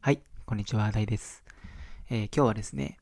[0.00, 1.42] はい、こんにちは、大です。
[2.08, 2.98] えー、今日はですね、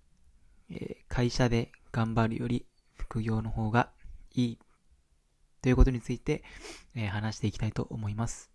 [0.71, 3.91] えー、会社で頑張るより副業の方が
[4.35, 4.59] いい
[5.61, 6.43] ということについて、
[6.95, 8.51] えー、話していきたいと思います。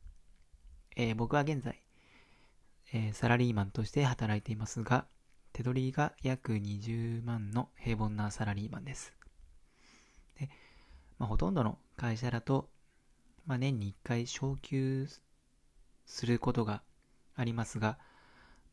[0.96, 1.83] え僕は現在、
[2.94, 5.05] えサラリーマンとして働いていますが、
[5.53, 9.13] 手取りが約20万の平凡なサラリーマンです。
[10.39, 10.49] で、
[11.19, 12.69] まあ、ほとんどの会社だと、
[13.46, 15.08] まあ、年に1回昇給
[16.08, 16.81] することが
[17.35, 17.99] ありますが、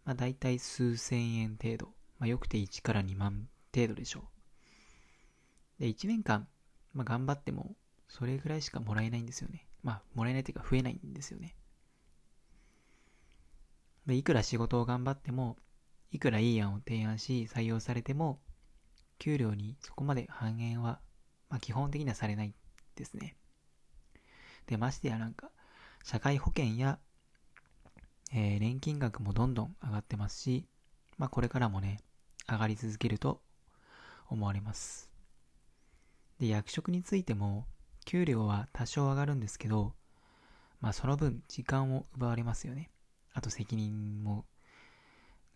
[0.09, 5.83] まあ、大体数千円程度、まあ、よくて1から2万程度でしょう。
[5.83, 6.49] で、1年間、
[6.95, 7.77] まあ、頑張っても、
[8.09, 9.67] それぐらいしかもらえないんですよね。
[9.83, 11.57] まあ、もらえないというか増えないんですよね。
[14.07, 15.59] で、いくら仕事を頑張っても、
[16.11, 18.41] いくらいい案を提案し採用されても、
[19.19, 21.03] 給料にそこまで半減は、
[21.51, 22.55] まあ、基本的にはされない
[22.95, 23.37] ですね。
[24.65, 25.51] で、ましてやなんか、
[26.03, 26.99] 社会保険や
[28.33, 30.67] えー、年金額もどんどん上がってますし、
[31.17, 32.01] まあこれからもね、
[32.49, 33.41] 上がり続けると
[34.29, 35.11] 思われます。
[36.39, 37.67] で、役職についても、
[38.05, 39.95] 給料は多少上がるんですけど、
[40.81, 42.91] まあその分時間を奪われますよね。
[43.33, 44.45] あと責任も、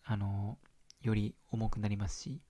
[0.04, 0.58] あの、
[1.00, 2.40] より重くなりますし。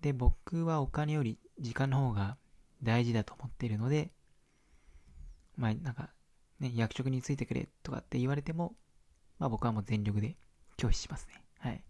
[0.00, 2.38] で、僕はお金より時間の方が
[2.82, 4.10] 大事だと思っているので、
[5.56, 6.10] まあなんか、
[6.58, 8.74] ね、役職についてくれとかって言われても、
[9.40, 10.36] まあ僕はもう全力で
[10.76, 11.42] 拒否しますね。
[11.58, 11.82] はい。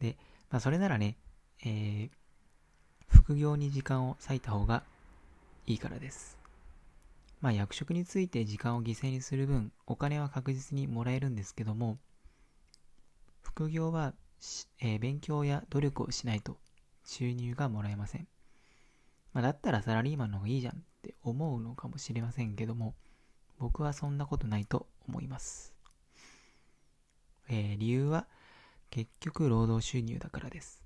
[0.00, 0.16] で、
[0.50, 1.16] まあそれならね、
[1.64, 2.10] えー、
[3.08, 4.84] 副業に時間を割いた方が
[5.66, 6.38] いいからです。
[7.40, 11.98] まあ役職について時間を犠牲にする分、お金は確実にもらえるんですけども、
[13.42, 14.14] 副業は、
[14.80, 16.56] えー、勉強や努力をしないと
[17.04, 18.28] 収入がもらえません。
[19.32, 22.94] まあ、だったらサラリーマンの方がいいじゃんって思うのかもしれませんけども、
[23.58, 25.74] 僕はそんなことないと思います。
[27.48, 28.26] えー、理由は
[28.90, 30.82] 結局労働収入だからです。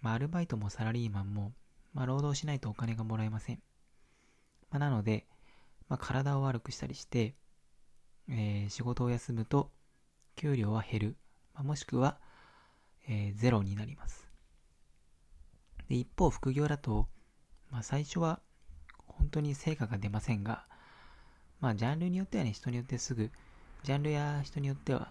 [0.00, 1.52] まあ、アルバイトもサラリーマンも、
[1.92, 3.62] まあ、労働しないとお金がもらえません。
[4.70, 5.26] まあ、なので、
[5.88, 7.34] まあ、体を悪くしたりして、
[8.28, 9.70] えー、仕事を休むと
[10.36, 11.16] 給料は減る、
[11.54, 12.18] まあ、もしくは、
[13.08, 14.28] えー、ゼロになります。
[15.88, 17.08] で一方、副業だと、
[17.70, 18.40] まあ、最初は
[19.06, 20.66] 本当に成果が出ませんが、
[21.64, 23.30] まあ、ジャンルによってはね、人によってすぐ、
[23.84, 25.08] ジャンルや人によっては、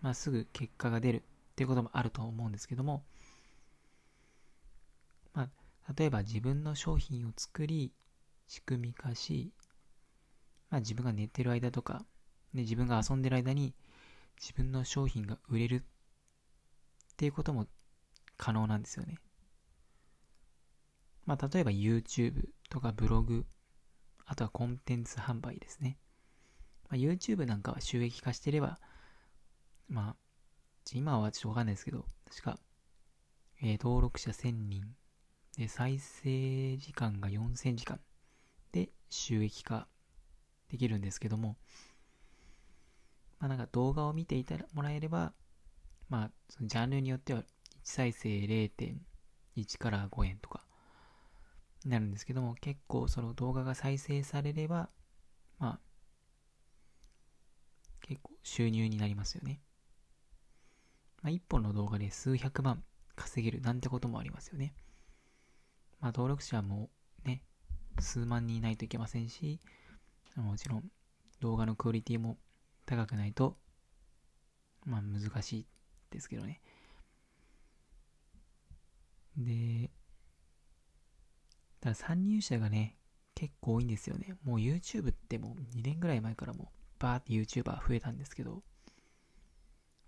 [0.00, 1.20] まあ、すぐ結果が出るっ
[1.54, 3.04] ていうこともあると思うんですけども、
[5.32, 7.92] まあ、例えば自分の商品を作り、
[8.48, 9.52] 仕組み化し、
[10.70, 12.04] まあ、自分が寝てる間とか、
[12.52, 13.72] ね、自分が遊んでる間に
[14.40, 15.82] 自分の商品が売れるっ
[17.16, 17.68] ていうことも
[18.36, 19.18] 可能なんですよね。
[21.26, 23.46] まあ、例えば YouTube とかブログ
[24.26, 25.98] あとはコンテンツ販売ですね。
[26.88, 28.78] まあ、YouTube なんかは収益化してれば、
[29.88, 30.16] まあ、
[30.92, 32.58] 今はちょっとわかんないですけど、確か、
[33.62, 34.94] えー、登録者1000人。
[35.56, 38.00] で、再生時間が4000時間。
[38.72, 39.86] で収益化
[40.70, 41.56] できるんですけども、
[43.38, 45.34] まあなんか動画を見ていたもらえれば、
[46.08, 47.44] まあ、そのジャンルによっては1
[47.84, 50.64] 再生0.1から5円とか、
[51.88, 54.88] なるんですけども、結構その動画が再生されれば、
[55.58, 55.80] まあ、
[58.00, 59.60] 結構収入になりますよね。
[61.22, 62.82] まあ、一本の動画で数百万
[63.14, 64.74] 稼げるなんてこともありますよね。
[66.00, 66.90] まあ、登録者も
[67.24, 67.42] ね、
[68.00, 69.60] 数万人いないといけませんし、
[70.36, 70.84] もちろん
[71.40, 72.38] 動画のクオリティも
[72.86, 73.56] 高くないと、
[74.84, 75.66] まあ難しい
[76.10, 76.60] ですけどね。
[79.36, 79.90] で、
[81.82, 82.96] だから参入者がね、
[83.34, 84.36] 結構多いんですよね。
[84.44, 86.70] もう YouTube ってもう2年ぐらい前からも
[87.00, 88.62] バーって YouTuber 増えたんですけど、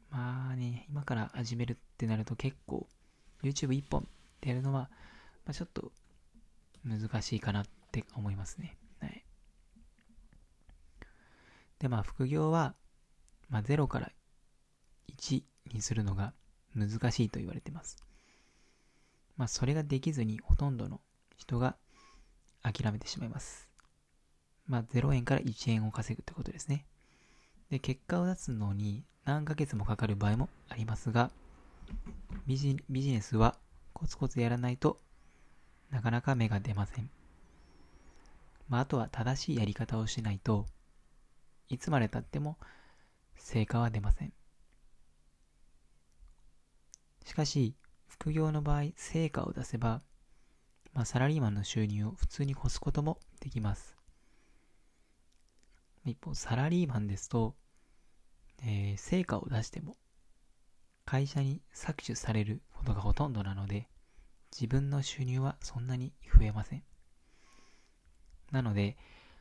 [0.08, 2.86] まあね、今から始めるってなると結構
[3.42, 4.04] YouTube1 本っ
[4.40, 4.88] てやるのは、
[5.44, 5.90] まあ、ちょっと
[6.84, 8.78] 難しいかなって思いますね。
[9.00, 9.24] はい。
[11.80, 12.76] で、まあ副業は、
[13.48, 14.12] まあ0から
[15.18, 15.42] 1
[15.72, 16.34] にするのが
[16.76, 17.96] 難しいと言われてます。
[19.36, 21.00] まあそれができずにほとんどの
[21.36, 21.76] 人が
[22.62, 23.68] 諦めてしまいます。
[24.66, 26.86] まあ、0円から1円を稼ぐってことですね。
[27.70, 31.30] で、結果を出すのに何ヶ月もかかる場合もありますが、
[32.46, 33.56] ビジビジネスは
[33.92, 34.98] コツコツやらないと
[35.90, 37.10] なかなか芽が出ません。
[38.68, 40.66] まあ、あとは正しいやり方をしないと
[41.68, 42.58] いつまでたっても
[43.36, 44.32] 成果は出ません。
[47.24, 47.74] しかし、
[48.06, 50.02] 副業の場合、成果を出せば
[50.94, 53.96] まあ、サラリーマンの収入を普通に越すこともできます。
[56.04, 57.56] 一方、サラリーマンですと、
[58.62, 59.96] えー、成果を出しても
[61.04, 63.88] 会社に搾取されることがほとんどなので
[64.52, 66.84] 自分の収入はそんなに増えません。
[68.52, 68.96] なので、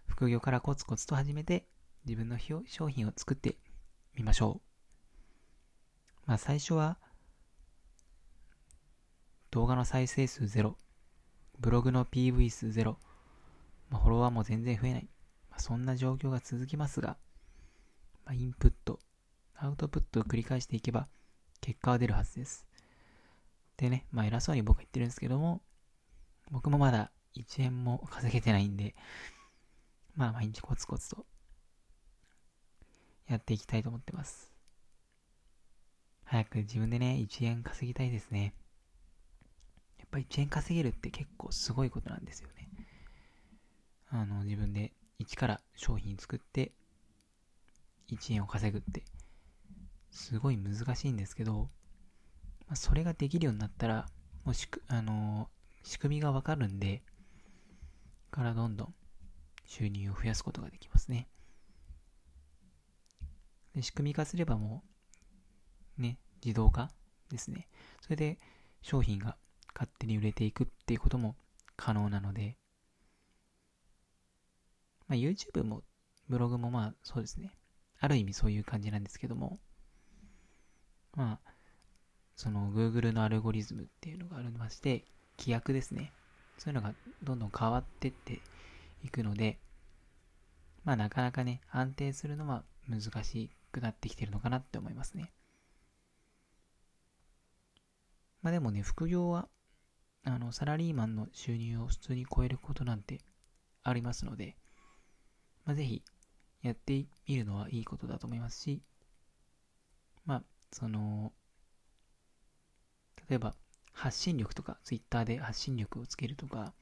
[0.07, 1.67] 副業からコツコツと始めて
[2.05, 3.57] 自分の商品を作って
[4.15, 4.61] みましょう。
[6.25, 6.97] まあ最初は
[9.51, 10.77] 動画の再生数ゼロ、
[11.59, 12.97] ブログの PV 数ゼロ、
[13.89, 15.09] まあ、フォロワーも全然増えない。
[15.50, 17.17] まあ、そんな状況が続きますが、
[18.25, 19.00] まあ、インプット、
[19.55, 21.07] アウトプットを繰り返していけば
[21.61, 22.65] 結果は出るはずです。
[23.77, 25.61] でね、まあ偉そうに僕は言ってるんですけども、
[26.51, 28.95] 僕もまだ1円も稼げてないんで、
[30.15, 31.25] まあ毎日コツコツと
[33.27, 34.51] やっていきたいと思ってます。
[36.25, 38.53] 早く自分でね、1円稼ぎたいですね。
[40.13, 42.69] やっぱ1円稼げるって結構すごいことなんですよね。
[44.10, 46.71] あの、自分で一から商品作って、
[48.12, 49.04] 1円を稼ぐって、
[50.12, 51.69] すごい難しいんですけど、
[52.68, 54.06] まあ、それができるようになったら、
[54.45, 57.01] もうしく、あのー、仕組みがわかるんで、
[58.30, 58.94] からどんどん
[59.65, 61.27] 収入を増やすことができますね。
[63.74, 64.83] で仕組み化すればも
[65.98, 66.92] う、ね、自動化
[67.30, 67.68] ですね。
[68.01, 68.38] それで
[68.83, 69.38] 商品が
[69.74, 71.36] 勝手に売れていくっていうことも
[71.75, 72.58] 可能なので、
[75.08, 75.84] まあ、YouTube も
[76.30, 77.58] ブログもまあそうですね。
[78.00, 79.60] ある意味そういう感じなんですけども、
[81.16, 81.54] まあ、
[82.36, 85.06] その Google のアルゴリズムっていうのがありまして、
[85.38, 86.12] 規約ですね。
[86.58, 86.94] そういうのが
[87.24, 88.42] どんどん変わってって
[89.04, 89.60] いくので、
[90.84, 95.31] まあなかなかね、安定するのは難しくなってきてるのかなって思いますね。
[98.42, 99.48] まあでもね、副業は、
[100.25, 103.20] あの、サラリーマンの収入を普通に超えることなんて
[103.84, 104.56] ありますので、
[105.66, 106.04] まあぜひ
[106.62, 108.81] やってみるのはいいことだと思いますし、
[110.25, 111.34] まあ、その、
[113.30, 113.54] 例えば
[113.92, 116.74] 発信力とか、ツイッターで発信力をつけるとか、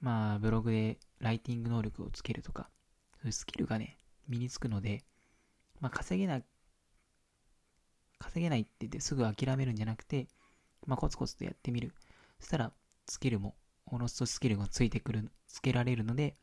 [0.00, 2.68] まあ、ブログでライティング能力をつけるとか、
[3.14, 3.98] そういうスキルがね、
[4.28, 5.04] 身につくので、
[5.80, 6.42] まあ、稼げな、
[8.18, 10.28] 稼げないって言ってすぐ諦めるんじゃなくて、
[10.86, 11.92] まあ、コツコツとやってみる。
[12.40, 12.72] そしたら、
[13.06, 13.54] スキルも、
[13.86, 16.36] おのずとスキルがついてくる、つけられるので、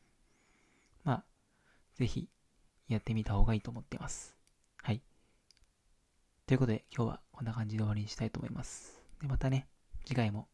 [1.04, 1.24] まあ、
[1.94, 2.28] ぜひ、
[2.88, 4.36] やってみた方がいいと思ってます。
[4.82, 5.02] はい。
[6.46, 9.00] ということで、今日はこんな感じで終わりにしたいと思います。
[9.20, 9.68] で、またね、
[10.04, 10.48] 次回も、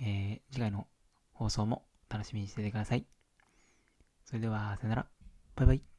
[0.00, 0.88] えー、次回の
[1.32, 3.06] 放送も楽しみにしててください。
[4.24, 5.06] それでは、さよなら。
[5.56, 5.89] バイバイ。